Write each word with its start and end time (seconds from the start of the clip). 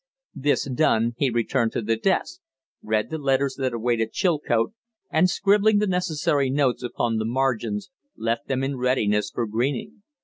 This 0.33 0.63
done, 0.67 1.13
he 1.17 1.29
returned 1.29 1.73
to 1.73 1.81
the 1.83 1.95
desk, 1.95 2.39
read 2.81 3.11
the 3.11 3.19
letters 3.19 3.53
that 3.59 3.71
awaited 3.71 4.13
Chilcote, 4.13 4.73
and, 5.11 5.29
scribbling 5.29 5.77
the 5.77 5.85
necessary 5.85 6.49
notes 6.49 6.81
upon 6.81 7.17
the 7.17 7.25
margins, 7.25 7.91
left 8.17 8.47
them 8.47 8.63
in 8.63 8.77
readiness 8.77 9.29
for 9.29 9.45
Greening. 9.45 10.01